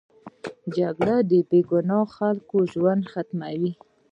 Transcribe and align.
جګړه 0.75 1.15
د 1.29 1.31
بې 1.49 1.59
ګناه 1.69 2.05
خلکو 2.15 2.57
ژوند 2.73 3.03
ختموي 3.11 3.73